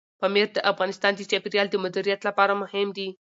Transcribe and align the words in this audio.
پامیر 0.19 0.47
د 0.53 0.57
افغانستان 0.71 1.11
د 1.15 1.21
چاپیریال 1.31 1.67
د 1.69 1.75
مدیریت 1.83 2.21
لپاره 2.27 2.53
مهم 2.61 2.87
دي. 2.97 3.07